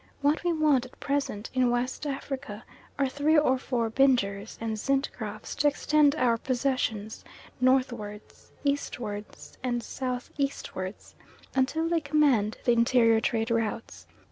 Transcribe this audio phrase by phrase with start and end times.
[0.23, 2.65] What we want at present in West Africa
[2.97, 7.23] are three or four Bingers and Zintgraffs to extend our possessions
[7.59, 11.13] northwards, eastwards, and south eastwards,
[11.53, 14.07] until they command the interior trade routes.